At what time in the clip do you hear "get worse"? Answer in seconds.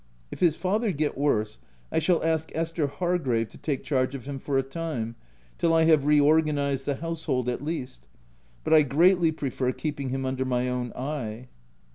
0.91-1.59